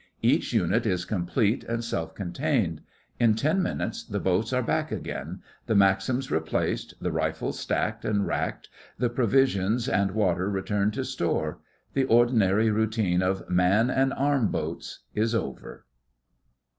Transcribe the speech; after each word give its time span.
Each 0.23 0.51
unit 0.51 0.87
is 0.87 1.05
complete 1.05 1.63
and 1.65 1.83
self 1.83 2.15
contained. 2.15 2.81
In 3.19 3.35
ten 3.35 3.61
minutes 3.61 4.03
the 4.03 4.19
boats 4.19 4.51
are 4.51 4.63
back 4.63 4.91
again, 4.91 5.43
the 5.67 5.75
Maxims 5.75 6.31
replaced, 6.31 6.95
the 6.99 7.11
rifles 7.11 7.59
stacked 7.59 8.03
and 8.03 8.25
racked, 8.25 8.67
the 8.97 9.11
provisions 9.11 9.87
and 9.87 10.15
water 10.15 10.49
returned 10.49 10.93
to 10.95 11.05
store. 11.05 11.59
The 11.93 12.05
ordinary 12.05 12.71
routine 12.71 13.21
of 13.21 13.47
'man 13.47 13.91
and 13.91 14.11
arm 14.13 14.47
boats' 14.47 15.01
is 15.13 15.35
over. 15.35 15.85